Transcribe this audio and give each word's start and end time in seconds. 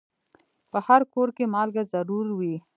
په 0.71 0.77
هر 0.87 1.01
کور 1.13 1.29
کې 1.37 1.45
مالګه 1.53 1.83
ضرور 1.93 2.27
وي. 2.39 2.55